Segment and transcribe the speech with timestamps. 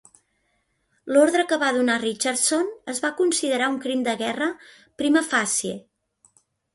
[1.11, 4.47] L"ordre que va donar Richardson es va considerar un crim de guerra
[5.03, 5.75] "prima facie".